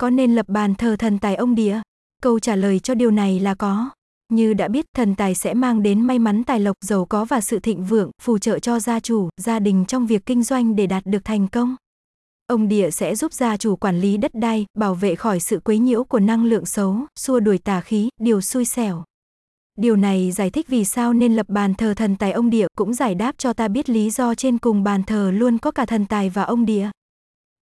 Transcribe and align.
Có 0.00 0.10
nên 0.10 0.34
lập 0.34 0.48
bàn 0.48 0.74
thờ 0.74 0.96
thần 0.98 1.18
tài 1.18 1.34
ông 1.34 1.54
địa? 1.54 1.80
Câu 2.22 2.38
trả 2.38 2.56
lời 2.56 2.78
cho 2.78 2.94
điều 2.94 3.10
này 3.10 3.40
là 3.40 3.54
có. 3.54 3.90
Như 4.32 4.54
đã 4.54 4.68
biết, 4.68 4.84
thần 4.96 5.14
tài 5.14 5.34
sẽ 5.34 5.54
mang 5.54 5.82
đến 5.82 6.00
may 6.00 6.18
mắn 6.18 6.44
tài 6.44 6.60
lộc, 6.60 6.76
giàu 6.84 7.04
có 7.04 7.24
và 7.24 7.40
sự 7.40 7.58
thịnh 7.58 7.84
vượng, 7.84 8.10
phù 8.22 8.38
trợ 8.38 8.58
cho 8.58 8.80
gia 8.80 9.00
chủ, 9.00 9.28
gia 9.40 9.58
đình 9.58 9.84
trong 9.88 10.06
việc 10.06 10.26
kinh 10.26 10.42
doanh 10.42 10.76
để 10.76 10.86
đạt 10.86 11.06
được 11.06 11.24
thành 11.24 11.48
công. 11.48 11.76
Ông 12.46 12.68
địa 12.68 12.90
sẽ 12.90 13.16
giúp 13.16 13.32
gia 13.32 13.56
chủ 13.56 13.76
quản 13.76 14.00
lý 14.00 14.16
đất 14.16 14.34
đai, 14.34 14.66
bảo 14.78 14.94
vệ 14.94 15.14
khỏi 15.14 15.40
sự 15.40 15.60
quấy 15.64 15.78
nhiễu 15.78 16.04
của 16.04 16.20
năng 16.20 16.44
lượng 16.44 16.66
xấu, 16.66 16.98
xua 17.18 17.40
đuổi 17.40 17.58
tà 17.58 17.80
khí, 17.80 18.08
điều 18.20 18.40
xui 18.40 18.64
xẻo. 18.64 19.04
Điều 19.78 19.96
này 19.96 20.32
giải 20.32 20.50
thích 20.50 20.68
vì 20.68 20.84
sao 20.84 21.12
nên 21.12 21.36
lập 21.36 21.46
bàn 21.48 21.74
thờ 21.74 21.94
thần 21.94 22.16
tài 22.16 22.32
ông 22.32 22.50
địa, 22.50 22.66
cũng 22.76 22.94
giải 22.94 23.14
đáp 23.14 23.34
cho 23.38 23.52
ta 23.52 23.68
biết 23.68 23.90
lý 23.90 24.10
do 24.10 24.34
trên 24.34 24.58
cùng 24.58 24.84
bàn 24.84 25.02
thờ 25.02 25.30
luôn 25.34 25.58
có 25.58 25.70
cả 25.70 25.86
thần 25.86 26.06
tài 26.06 26.30
và 26.30 26.42
ông 26.42 26.66
địa. 26.66 26.90